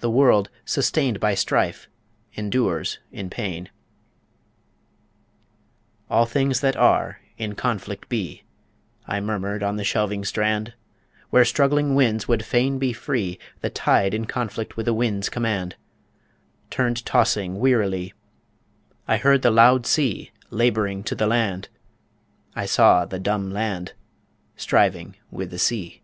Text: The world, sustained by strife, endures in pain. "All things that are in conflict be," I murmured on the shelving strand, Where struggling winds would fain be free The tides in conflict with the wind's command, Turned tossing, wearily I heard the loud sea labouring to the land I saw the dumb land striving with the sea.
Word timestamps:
The 0.00 0.10
world, 0.10 0.50
sustained 0.66 1.18
by 1.18 1.34
strife, 1.34 1.88
endures 2.34 2.98
in 3.10 3.30
pain. 3.30 3.70
"All 6.10 6.26
things 6.26 6.60
that 6.60 6.76
are 6.76 7.20
in 7.38 7.54
conflict 7.54 8.10
be," 8.10 8.42
I 9.06 9.18
murmured 9.22 9.62
on 9.62 9.76
the 9.76 9.82
shelving 9.82 10.26
strand, 10.26 10.74
Where 11.30 11.46
struggling 11.46 11.94
winds 11.94 12.28
would 12.28 12.44
fain 12.44 12.78
be 12.78 12.92
free 12.92 13.38
The 13.62 13.70
tides 13.70 14.14
in 14.14 14.26
conflict 14.26 14.76
with 14.76 14.84
the 14.84 14.92
wind's 14.92 15.30
command, 15.30 15.76
Turned 16.68 17.06
tossing, 17.06 17.58
wearily 17.58 18.12
I 19.08 19.16
heard 19.16 19.40
the 19.40 19.50
loud 19.50 19.86
sea 19.86 20.32
labouring 20.50 21.02
to 21.04 21.14
the 21.14 21.26
land 21.26 21.70
I 22.54 22.66
saw 22.66 23.06
the 23.06 23.18
dumb 23.18 23.50
land 23.50 23.94
striving 24.54 25.16
with 25.30 25.50
the 25.50 25.58
sea. 25.58 26.02